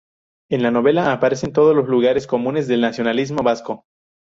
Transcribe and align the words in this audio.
En 0.49 0.63
la 0.63 0.71
novela 0.71 1.11
aparecen 1.13 1.53
todos 1.53 1.75
los 1.75 1.87
lugares 1.87 2.25
comunes 2.25 2.67
del 2.67 2.81
nacionalismo 2.81 3.43
vasco. 3.43 3.85